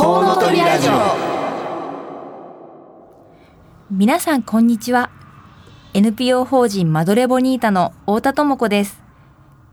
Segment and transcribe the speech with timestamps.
[0.00, 0.92] コウノトリラジオ。
[3.90, 5.10] 皆さんこんにちは。
[5.92, 9.02] NPO 法人マドレボニータの太田智子です。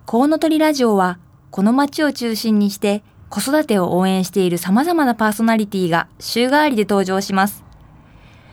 [0.05, 1.17] コウノトリラジオは
[1.49, 7.63] この街を中心にして子育てを応援している様々なパーソナリティが週替わりで登場します。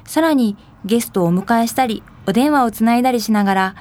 [0.04, 3.75] さらにゲストをお迎えしたりお電話をつないだりしながら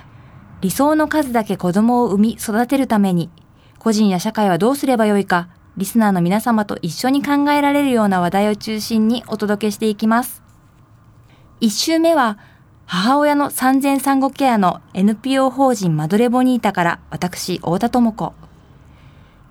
[0.62, 3.30] 理想の数だけ子供を産み育てるために
[3.78, 10.44] 個人や社会はどうすればよいかリスナーの皆様と一緒に考えられるような話題を中心にお届けしていきます。
[11.60, 12.38] 一週目は、
[12.86, 18.34] 母親の産前産後ケアの NPO 法人マドレボニータから私、太田智子。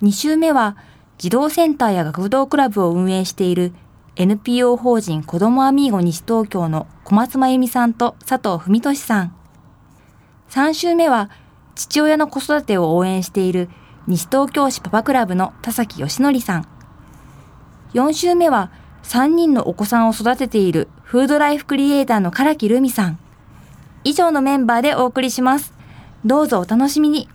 [0.00, 0.76] 二週目は、
[1.18, 3.72] 児童センターや学童クラブを運営している
[4.16, 9.34] NPO 法人子どもアミーゴ西東京の小松真由美さんと佐藤文俊さん。
[10.48, 11.30] 三週目は、
[11.74, 13.70] 父親の子育てを応援している
[14.06, 16.68] 西東京市パパクラブの田崎義則さん。
[17.94, 18.70] 4週目は
[19.04, 23.18] 3人のお子さんを育てているフードライフクリエイターの唐木留美さん。
[24.04, 25.72] 以上のメンバーでお送りします。
[26.24, 27.28] どうぞお楽しみに。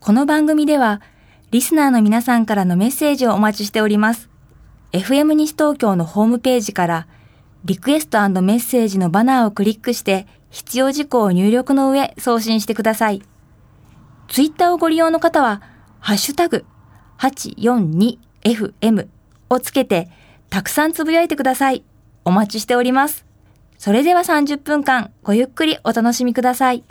[0.00, 1.02] この番組では、
[1.50, 4.30] リスナーの皆さんからのメッセージをお待ちしております。
[4.92, 7.06] FM 西東京のホームページから、
[7.64, 13.22] リクエストメッセージのバナーをクリックして、必要事項を入力の上送信してください。
[14.30, 15.60] ツイッターをご利用の方は、
[15.98, 16.64] ハッシュタグ
[17.18, 19.08] 842FM
[19.50, 20.08] をつけて、
[20.50, 21.82] たくさんつぶやいてください。
[22.24, 23.26] お待ちしております。
[23.76, 26.84] それでは30分間、ごゆっくりお楽しみください。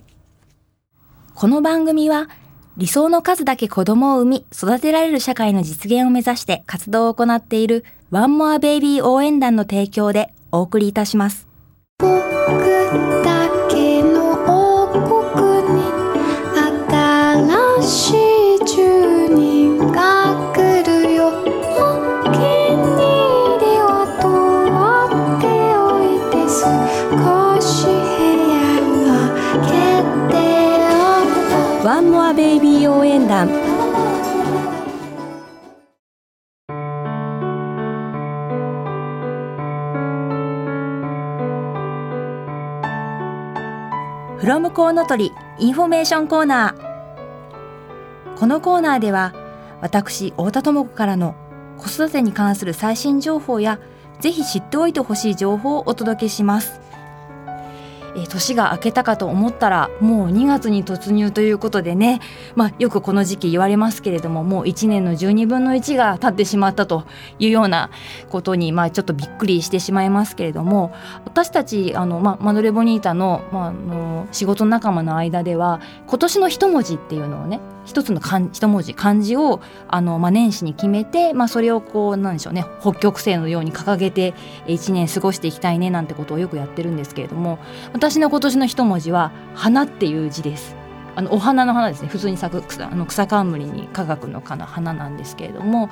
[1.34, 2.28] この番組は、
[2.76, 11.48] 理想の数だけ子供を産み、育てられる社会の実現を目指して活動を行っているワンモアベイビー応援団の提供でお送りいたします。
[33.30, 33.48] ビー応援団
[44.38, 49.34] from コウノトリインフォメーションコーナーこのコーナーでは
[49.82, 51.36] 私太田智子からの
[51.78, 53.80] 子育てに関する最新情報や
[54.20, 56.89] ぜひ知っておいてほしい情報をお届けします。
[58.24, 62.20] え年が明けたかと思ったらもう2月に突入ということでね、
[62.56, 67.06] まあ、よくこの時期言われますけれどももう1年の12分の1が経ってしまったと
[67.40, 67.90] いうような
[68.30, 70.92] ことに、まあ、ちょっとびっくりしてしまいますけれども。
[71.26, 84.36] 私たちあの、まあ、マドレボニータの,、まあ、あの仕事仲間の間では今年の一文字っていうのをね一つの一文字漢字をあの、まあ、年始に決めて、まあ、それをこうなんでしょうね北極星のように掲げて
[84.68, 87.58] 1年過ごしていきたいねなんてことをよくやってるんですけれども
[87.92, 90.76] 私の今年の一文字は「花」っていう字です。
[91.16, 95.90] あのお花の花ですね普通に咲く草あの草冠に科学の花花なんですけれども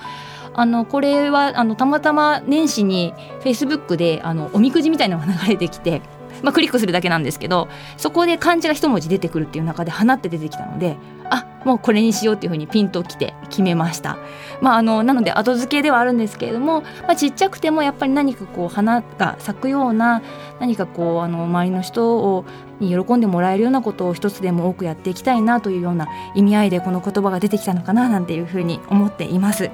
[0.53, 6.01] あのこれはあのたまたま年始にフェイスブックであのおみくじみたいなのが流れてきて
[6.43, 7.67] まあ、クリックするだけなんですけど
[7.97, 10.97] そこで漢字が一文字出てくるっていう中で「花」って出てきたので
[11.29, 14.17] あもうこれにしようっていうふうにピンときて決めました。
[14.61, 20.21] まあ、あのなので後付けではあるんですけれども、まあ、ちっちゃくてもやっぱり何かこう花が咲くような
[20.59, 22.45] 何かこうあの周りの人を
[22.79, 29.71] に喜んでもらえるようなことを一つでも多くやっていきたいなというような意味合いでこの言葉が出てきたのかななんていうふうに思っています。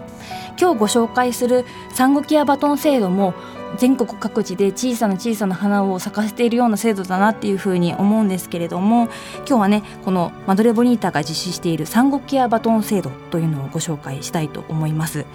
[0.59, 3.33] 今日ご紹介する産後ケアバトン制度も
[3.77, 15.25] 全国各地で小さな小さな花を咲かせているような制度だなっていうふうに思うんですけれども今日はねこのマドレボニータが実施している産後ケアバトン制度というのをご紹介したいと思います。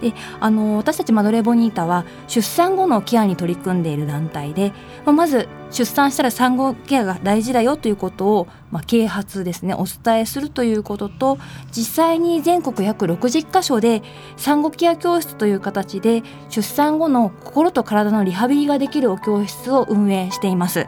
[0.00, 4.72] であの私たちマドレボニータは出産後のケアに取り組んでいる団体で、
[5.04, 11.38] まあ、まず出産したら産後ケアが大事だよということを、まあ、啓発ですねお伝えするということと
[11.70, 14.02] 実際に全国約60カ所で
[14.36, 20.86] 産後ケア教室という形で出産後の心と体のリハビリができるお教室を運営しています。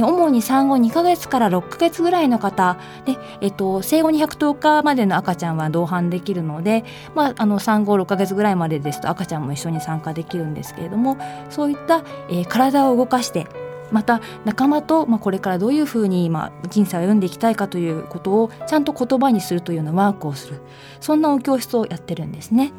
[0.00, 2.78] 主に産後2ヶ月から6ヶ月ぐらいの方。
[3.04, 6.84] で、えっと、生後210日までの赤ちゃんは同伴できるので、
[7.14, 11.16] まあ、あの産後6ヶ月ぐらいまでですと赤ちゃんも一緒に参加できるんですけれども
[11.50, 13.46] そういった、えー、体を動かして
[13.92, 20.60] また仲間と、まあ、これからどういうふうに、まあ、人生を歩んでいきたいかということをちゃんと言葉にするというようなワークをする
[21.00, 22.72] そんなお教室をやってるんですね。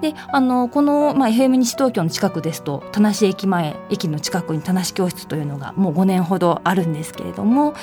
[0.00, 7.74] であのこの、まあ、FM 西東京の近くですと田無駅前駅の近くに田無教室というのがもう5年ほどあるんですけれども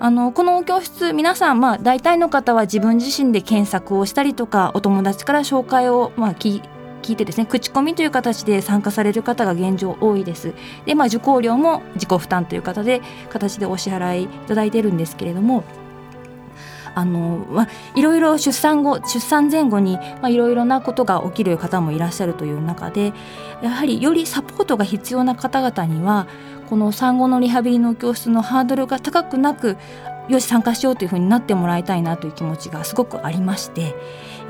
[0.00, 6.62] あのこの教室皆さん、まあ、大体の方は自分自身で検索をしたりとかお友達から紹介を、まあ、聞
[7.08, 10.52] 聞いてですね口コミという形で参加される方が現状多いです。
[10.84, 13.00] で、まあ、受講料も自己負担という形で
[13.30, 15.64] 形でお支払いいただいてるんですけれども
[16.94, 23.14] あの、まあ、いろいろ出産後出産前後に、まあ、いろいろなことが起きる方もいらっしゃるという中で
[23.62, 26.26] やはりよりサポートが必要な方々には
[26.68, 29.78] この産後のリハビリの教室のハードルが高くなく
[30.28, 33.94] よし参加しようというふうになってもらいたいなという気持ちがすごくありまして、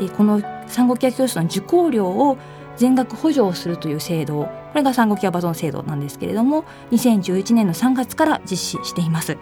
[0.00, 2.36] えこの産後ケア教室の受講料を
[2.76, 9.36] 全額補助をするという制度これが産後ケアバトン制度なんですけれども2011年の3月から実施しています。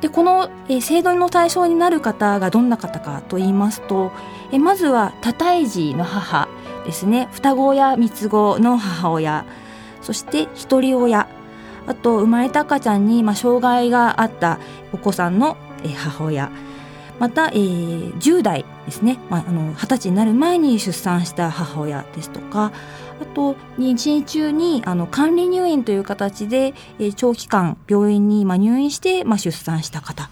[0.00, 4.12] でこの、え制度の対象になる方がどんな方かと言いますと、
[4.52, 6.48] えまずは多胎児の母
[6.84, 7.28] ですね。
[7.32, 9.44] 双子や三つ子の母親。
[10.02, 11.26] そして一人親。
[11.86, 14.58] あと生まれた赤ちゃんに、まあ、障害があった
[14.92, 16.50] お子さんの、え母親。
[17.20, 22.72] また、えー、10代ですね、まあ、あの20歳になる前に出産した母親ですとか。
[23.20, 30.28] あと妊娠中にあの管理入院という形で、えー、長期間病院に、まあ、入院して、まあ、出産した方。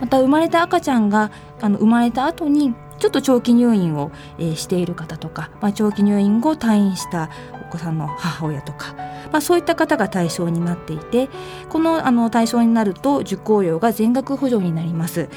[0.00, 7.30] また生まれた赤ちゃんがあの生まれた後にちょっと長期入院を、えー、している方とか、まあ、長期入院後退院した
[7.68, 8.94] 子さんの母親とか、
[9.30, 11.28] まあ、そういった方が対象になっていて
[11.68, 15.28] このあの対象になると受講料が全額補助になります。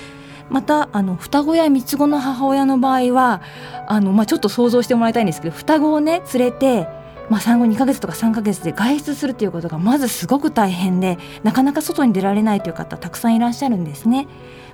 [0.50, 3.42] またあの双子や三つ子の母親の場合は
[3.88, 6.90] あの、まあ、ちょっと想像してもらいたいんですけど双子をね連れて、
[7.32, 14.28] まあ、産後2ヶ月とか3ヶ月で外出するということがまずすごく大変でなかなか外に出られないという方たくさんいらっしゃるんですね。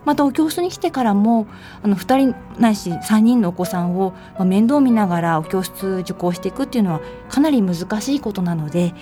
[0.05, 1.45] またお教室に来てからも
[1.83, 8.95] あの2人ないし3人のお子さんを面倒見ながらお教室受講していくっていうのはかなり難しいことなので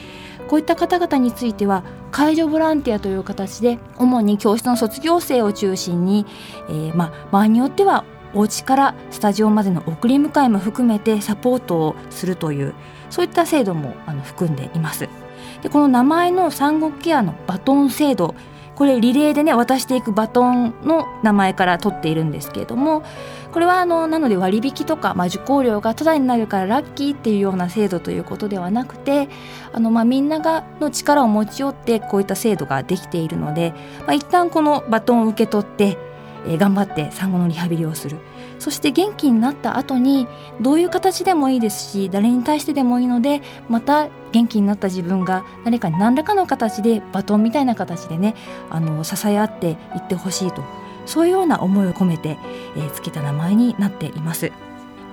[0.49, 6.25] こういった方々については介助ボランティアという形で主に教室の卒業生を中心に、
[6.67, 8.03] えー、まあ、場合によっては
[8.33, 12.73] お家からスタジオまでの送り迎えも含めてサポートをするという
[13.09, 15.09] そういった制度もあの含んでいます。
[15.61, 18.35] でこの名前の産後ケアのバトン制度
[18.75, 23.03] これリレーでね渡していくバトンの名前から取っているんですけれども
[23.51, 29.29] これはあのなので割引とか、まあ、受講料がタダになるからラッキーっていうような制度ということではなくて
[29.71, 35.97] あの、まあ、みんながの力を持ち寄ってこういった制度ができているので、まあ、一旦このバトンを受け取って、
[36.45, 38.17] えー、頑張って産後のリハビリをする。
[38.59, 40.27] そして元気になった後に
[40.61, 48.35] どういう形でもいいですし誰に対してでもいいのでまた元気になった自分が誰かに何らかの形でバトンみたいな形でね
[48.69, 50.63] あの支え合っていってほしいと
[51.05, 52.37] そういうような思いを込めて、
[52.75, 54.51] えー、つけた名前になっています。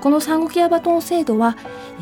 [0.00, 1.56] この産後ケアバトン制度は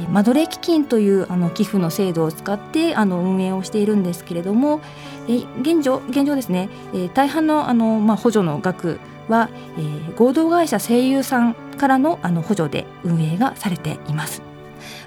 [0.09, 4.81] マドレー基金というあの寄付の制度を使ってあの運営をしているんですけれども
[5.29, 8.99] え現状現状ですね、え大半のあの、まあ、補助の額
[9.31, 9.49] は、
[9.79, 14.43] えー、合同会社声優さんからのあの補助で運営がされています。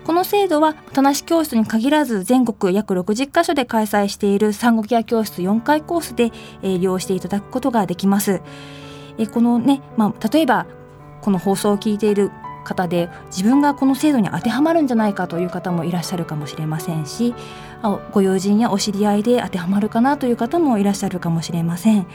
[0.03, 6.31] この制度は但し教室に限らず全国約60カ所で開催している産後ケア教室4回コースで、
[6.61, 8.41] えー、利用していただくことができます。
[9.17, 10.65] えー、このね、まあ、例えば
[11.21, 12.31] この放送を聞いている
[12.63, 17.35] 方で自分がこの制度に当てはまるんじゃないかという方もいらっしゃるかもしれませんし
[18.11, 22.07] ご友人やお知り合いで当てはまるかなという方もいらっしゃるかもしれません。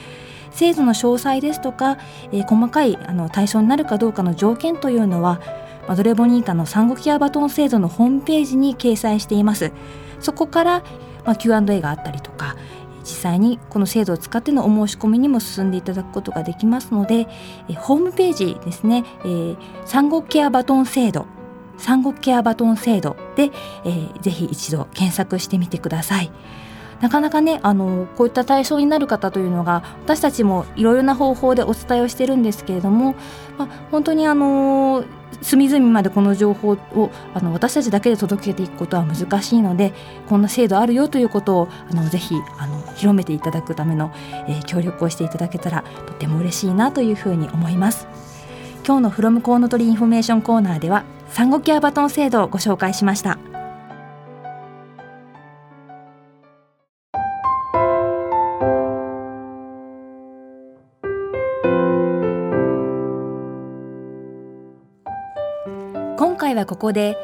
[0.50, 1.98] 制度の詳細ですとか、
[2.32, 5.40] えー、細かいあの対象になるかどうかの条件というのは
[5.86, 9.72] マドレボニータの産後ケアバトン制度のホームページに掲載しています
[10.20, 10.82] そこから、
[11.24, 12.56] まあ、Q&A があったりとか
[13.08, 17.26] 実際にこの制度を使ってのお申し込みにも進んでいただくことができますので
[17.70, 21.26] えホームページですね、えー、産後ケアバトン制度
[21.78, 23.44] 産後ケアバトン制度で、
[23.84, 26.30] えー、ぜひ一度検索してみてください。
[27.00, 33.14] なかなかねあのこういった対象になる方というのが私たちもいろいろな方法でお伝えをしてるんですけれども、
[33.56, 35.04] まあ、本当にあの
[35.42, 39.92] 隅々までこの情報をあの私たちだけで届けていくことは難しいので
[40.28, 44.10] こんな制度あるよということをあのぜひあの広めていただくための、
[44.48, 48.08] えー、協力をしていただけたらとても嬉しいなというふうに思います。
[48.84, 53.38] 今日の from コウノトリインフォメーションコーナーでは産後ケアバトン制度をご紹介しました。
[66.18, 67.16] 今回はここで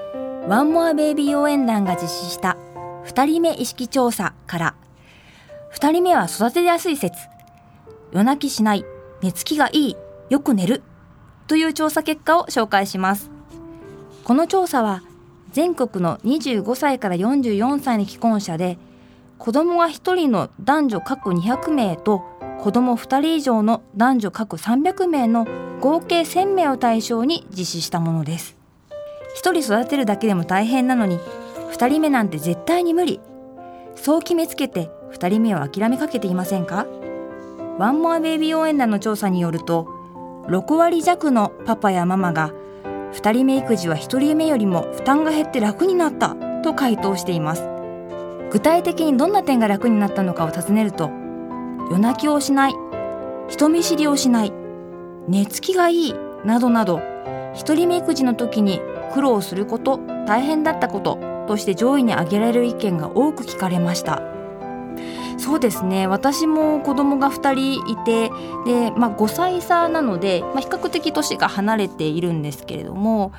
[0.46, 2.56] ワンモアベイビー応援団が実施した
[3.06, 4.74] 2人目意識調査から。
[5.74, 7.18] 2人目は育てやすい説。
[8.12, 8.84] 夜泣きしない。
[9.20, 9.96] 寝つきがいい。
[10.30, 10.84] よく寝る。
[11.48, 13.32] という調査結果を紹介します。
[14.22, 15.02] この調査は
[15.50, 18.78] 全国の25歳から44歳の既婚者で
[19.38, 22.22] 子供が1人の男女各200名と
[22.60, 25.48] 子供2人以上の男女各300名の
[25.80, 28.63] 合計1000名を対象に実施したものです。
[29.35, 31.19] 1人育てるだけでも大変なのに
[31.73, 33.21] 2人目なんて絶対に無理。
[33.97, 36.87] そう決めつけて2人目を諦めかけていませんか？
[37.79, 39.88] ワンモアベイビー応援団の調査によると
[40.47, 42.53] 6割弱のパパやママが
[43.12, 47.69] 2人目育児は1人目よりも負担が減って楽になったと回答しています。
[48.50, 51.11] 具体的にどんな点が楽になったのかを尋ねると
[51.91, 52.75] 夜泣きをしない
[53.49, 54.53] 人見知りをしない
[55.26, 56.14] 寝つきがいい
[56.45, 56.99] などなど
[57.55, 58.81] 1人目育児の時に
[59.14, 64.23] 苦労すること大変だったこととして上位に挙げられる意見が多く聞かれました。
[65.38, 66.06] そうですね。
[66.06, 68.30] 私も子供が2人いて
[68.64, 73.33] で、まあ、5歳差なので、まあ、比較的年が離れているんですけれども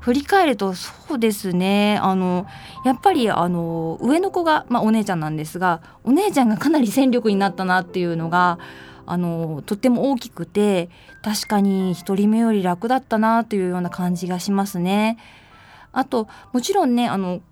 [0.00, 1.98] 振り返るとそうですね。
[2.02, 2.46] あの
[2.84, 8.58] やっぱりあの上の子が、まあ、お姉ちゃんなんですがお姉ちゃんがかなり戦力になったなっていうのが
[9.06, 10.88] あのとっても大きくて
[11.22, 15.18] 確かに1人目より楽だったなというような感じがしますね。
[15.92, 17.42] あともちろんねあの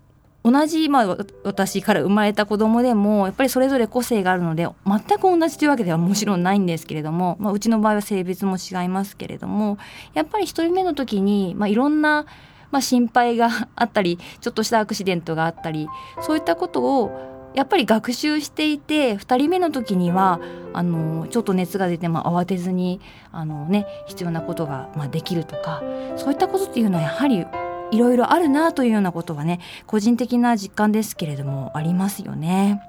[0.43, 9.77] 同じ、まあ、私から生まれた子供でもやっぱりそれぞれ個性があるので全く同じというわけではもちろんないんですけれども、まあ、うちの場合は性別も違いますけれども
[10.13, 12.25] やっぱり1人目の時に、まあ、いろんな、
[12.71, 15.87] まあ、心配があったりちょっとしたアクシデントがあったり
[16.21, 20.39] そういったことをやっぱり学習していて2人目の時には
[20.73, 25.83] あのちょっと熱が出ても慌てずにあの、ね、必要なことが、まあ、できるとか
[26.15, 27.45] そういったことっていうのはやはり
[27.91, 32.81] いろいろあるなというようなことはね個人的な実感ですけれどもありますよね。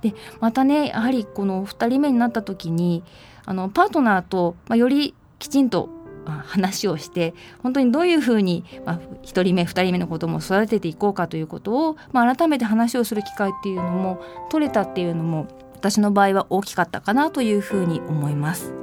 [0.00, 3.02] でまたねやはりこの2人目になった時に
[3.44, 5.88] あのパートナーと、まあ、よりきちんと
[6.32, 18.74] 話をして本当にどういうふうに、まあ、1人目2人目の子供を育てていこうかということを、まあ、改めて話をする機会っていうのも取れたっていうのも私の場合は大きかったかなというふうに思います。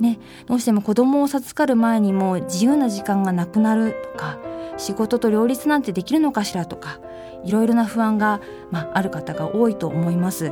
[0.00, 4.38] ね、どうしても子供を授かる前にも自由な時間がなくなるとか
[4.76, 6.98] 仕事と両立なんてできるのかしらとか
[7.44, 8.40] いろいろな不安が、
[8.72, 10.50] まあ、ある方が多いと思います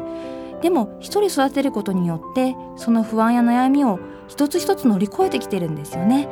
[0.63, 3.99] でも一人育てることによってその不安や悩みを
[4.31, 6.29] 一つ一つ乗り越えてきてるんですよね。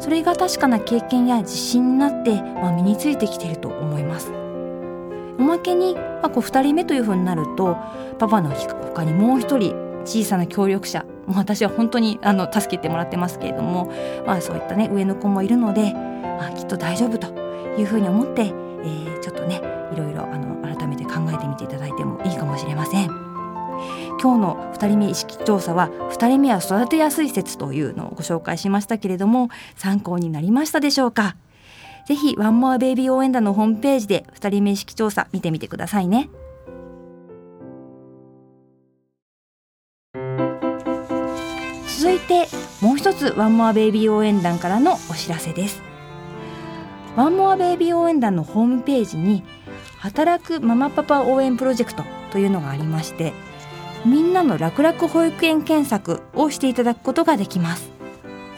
[0.00, 4.32] それが確かな経験や自信になって、まあ、身についてきてると思います。
[5.38, 7.76] おまけに、まあ、こう2人目というふうになると
[8.18, 13.92] パパの他にもう一人小さな協力者もう私は本当にあの助けてもらってますけれども、
[14.26, 17.28] まあ、そういったね上の子もいるのであきっと大丈夫と
[17.78, 19.60] いうふうに思って、えー、ちょっとね
[19.92, 21.66] いろいろあの改めて考えてみて
[24.22, 31.34] 今日の2人目意識調査は2人目は育てやすい説というのをご紹介しましたけれども参考になりましたでしょうか？
[32.06, 36.30] ぜひワンモアベイビー応援団のホームページで2人目意識調査見てみてくださいね。
[41.98, 42.46] 続いて
[42.80, 45.82] もう一つワンモアベイビー応援団からのお知らせです。
[47.16, 49.42] ワンモアベイビー応援団のホームページに
[49.98, 53.32] 働くママパパ応援プロジェクトというのがありまして
[54.04, 57.90] みんなの楽々保育園検索をしていただくことができます。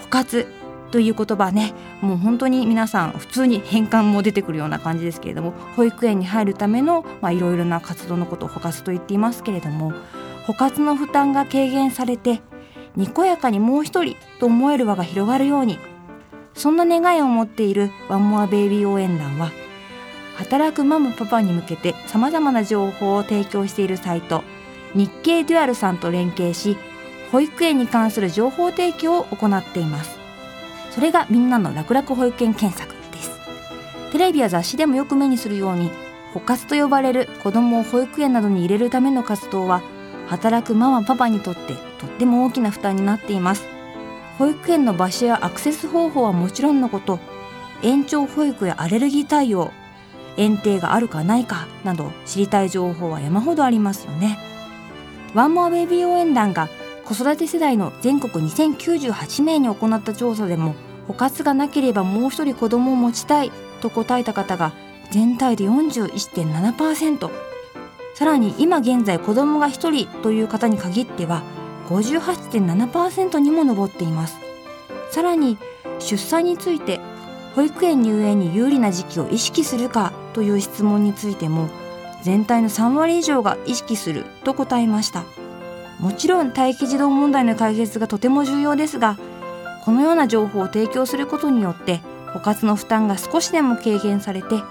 [0.02, 0.46] 補活
[0.94, 1.72] という言葉ね
[2.02, 9.92] もう本当に皆さん普通に変換も出てくるような感じですけれども保育園に入るためのいろいろな活動のことを補活と言っていますけれども
[10.46, 12.42] 補活の負担が軽減されて
[12.94, 15.80] にこやかにもう一人と思える輪が広がるように
[16.54, 19.50] そんな願いを持っているワンモアベイビー応援団は
[20.36, 24.44] 働くママパパに向けてさまざまな情報を提供しているサイト
[24.94, 26.76] 日経デュアルさんと連携し
[27.32, 30.18] 保育園に関する情報提供を行っています。
[30.90, 33.30] それがみんなの楽々保育園検索です。
[34.12, 35.90] テレビや雑誌でもよく目にするように
[36.32, 39.82] 補活と呼ばれる子どもを保育園などに入れるための活動は
[40.28, 43.64] 働くママパパにとってとっても大きな負担になっています。
[44.38, 47.18] 保育園の場所やアクセス方法はもちろんのこと
[47.82, 49.70] 延長保育やアレルギー対応
[50.36, 54.38] 園庭があるかないかなど知りたい情報は山ほどありますよね。
[55.34, 56.68] ワンモアベビー応援団が
[57.04, 60.74] 子育て世代の全国2098名に行った調査でも
[61.06, 64.72] 補活がなければもう一人子供を持ちたいと答えた方が
[65.10, 67.30] 全体で41.7%
[68.14, 71.42] さらに今現在子供が1人という方に限っては
[71.88, 74.38] 58.7%にも上っています。
[75.10, 75.58] さらに
[75.98, 77.00] 出産について
[77.54, 81.68] 保育園入園に有利な時期を意識するかという質問についても
[82.24, 85.24] 全体の3割以上が意識すると答えました。
[86.00, 89.16] もちろん待機児童問題の解決がとても重要ですが
[89.84, 92.00] このような情報を提供することによって
[92.32, 94.62] 補活の負担が少しでも軽減されて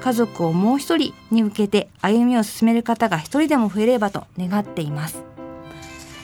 [0.00, 5.22] 家族をもう一人に向けて歩みを進める方が一人でも増えればと願っています。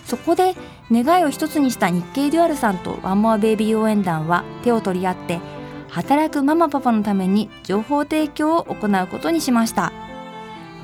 [0.07, 0.55] そこで
[0.91, 5.41] 願いを一つにした日経デュアルさんとワンモアベイビー応援団は手を取り合って
[5.89, 10.06] 働くママパパのために情報提供を行うことにしました。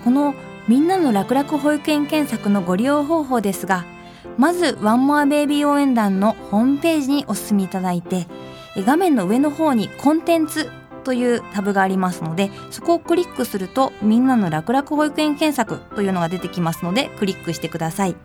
[0.04, 0.34] この
[0.68, 3.84] みんなの楽々保育園検索のご利用方法ですが
[4.38, 8.26] まずワンモアベイビー応援団のホームページにお進みいただいて
[8.76, 10.70] 画面の上の方にコンテンツ
[11.04, 18.16] というタブがありますのでそこをクリックするとみんなの楽々保育園検索というのが出てきますのでクリックしてください。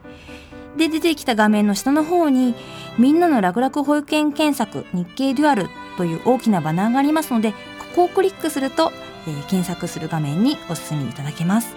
[0.77, 2.53] で出てきた画面の下の方に
[2.99, 7.57] みんなの楽々保育園検索日経デュアルという大きなバナーがありますのでこ
[7.95, 8.91] こをクリックすると、
[9.27, 11.75] えー、検索する画面にお進みいただけます。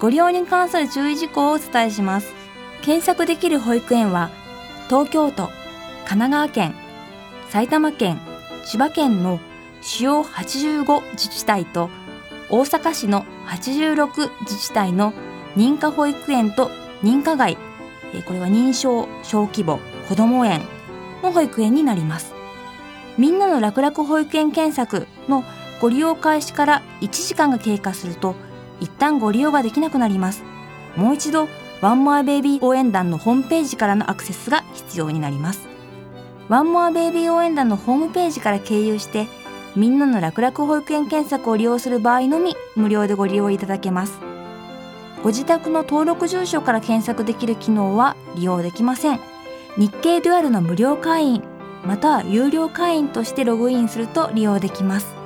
[0.00, 2.32] ご利用に関する注意事項をお伝えします。
[2.82, 4.30] 検索できる保育園は
[4.88, 5.48] 東京都
[6.06, 6.74] 神奈川県
[7.50, 8.20] 埼玉県
[8.64, 9.40] 千葉県の
[9.82, 11.90] 主要85自治体と
[12.48, 15.12] 大阪市の86自治体の
[15.56, 16.70] 認可保育園と
[17.02, 17.56] 認可外
[18.26, 20.62] これは認証小規模子ども園
[21.22, 22.34] の保育園になります。
[23.18, 25.42] みんなの楽々保育園検索の
[25.80, 28.34] ご利用開始から1時間が経過すると
[28.80, 30.42] 一旦ご利用ができなくなります。
[30.96, 31.48] もう一度
[31.80, 35.68] ワンモアベイビー応援団のホームページからのアクセスが必要になります。
[36.48, 39.26] ワンモアベイビー応援団のホームページから経由して
[39.76, 44.18] みんなの楽々保育園検索を利用する場合のみ無料でご利用いただけます。
[45.22, 49.20] ご自宅の登録住所から検索できる機能は利用できません。
[49.76, 51.42] 日経デュアルの無料会員
[51.84, 55.17] または有料会員としてログインすると利用できます。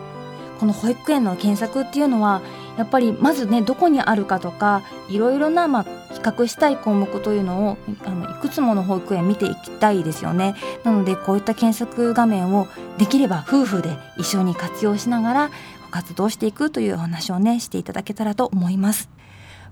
[0.62, 2.40] この保育園の検索っていうのは
[2.78, 10.54] やっぱりまずねどこにあるかとかいろいろな、まあ、比較したい項目というのをあのいくつもの保育園見ていきたいですよね。
[10.84, 15.50] なのでこういった検索画面をできれば夫婦で一緒に活用しながら
[15.90, 19.10] 活動していくというお話をねしていただけたらと思います。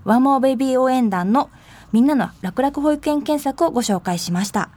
[0.03, 1.49] ワンモアベイビー応援団の
[1.93, 4.71] みんなの楽々保育園検索をご紹介しました。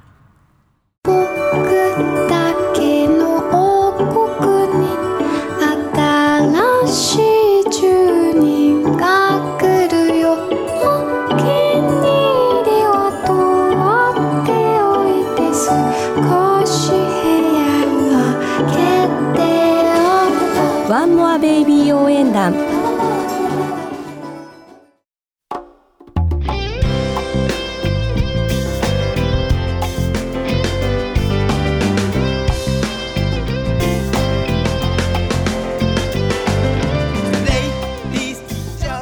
[20.94, 22.54] ワンモアベイビー応援団。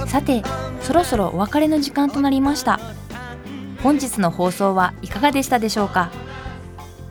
[0.07, 0.43] さて
[0.81, 2.81] そろそろお別れの時間となりました。
[3.83, 6.11] 本日の放送はいかがでしたでしょうか？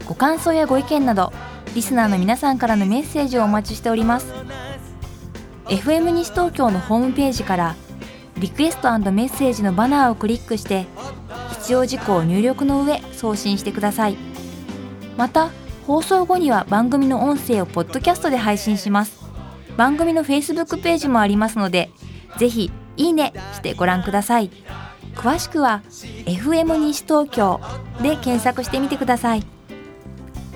[0.08, 1.32] ご感想やご意見など
[1.76, 4.40] リスナーの皆さんからのメッセージをお待ちしております。
[5.67, 7.76] FM 西東京のホームページから
[8.38, 10.86] リクエストメッセージのバナーをクリックして
[11.52, 14.17] 必要事項を入力の上送信してください。
[15.17, 15.50] また
[15.86, 19.21] 放送後には番組の音声をポッドキャストで配信します。
[19.78, 21.91] 番組の Facebook ページもありますので
[22.38, 24.50] ぜひいいねしてご覧ください。
[25.15, 25.82] 詳しくは
[26.26, 27.60] FM 西東京
[28.02, 29.43] で検索してみてください。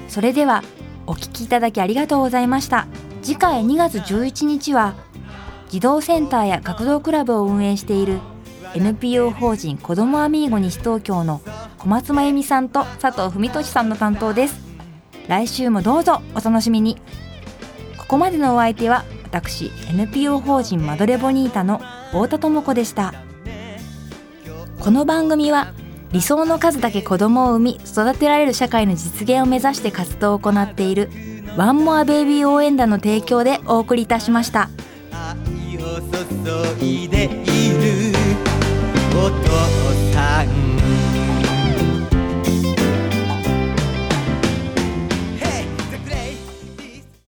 [0.07, 0.63] それでは
[1.07, 2.87] お聞きいただきありがとうございました。
[3.25, 4.93] 次回2月11日は
[5.67, 8.19] 児童センターや学童クラブを運営している
[8.75, 11.41] NPO 法人子どもアミーゴ西東京の
[11.79, 14.59] 小松真由美さんと佐藤文俊さんの担当です。
[15.27, 17.01] 来週もどうぞお楽しみに。
[17.97, 23.15] ここまでのお相手は私 NPO 法人マドレボニータの太田智子でした。
[24.79, 25.73] この番組は
[26.11, 31.09] 理想の数だけ子供を産み育てられる社会の実現を目指して活動を行っている
[31.57, 34.69] ワンモアベイビー応援団の提供でお送りいたしました。
[35.11, 36.01] 愛を
[36.79, 38.13] 注いでいる
[39.17, 39.47] お父
[40.13, 40.74] さん。